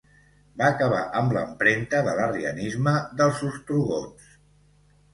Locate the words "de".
2.09-2.17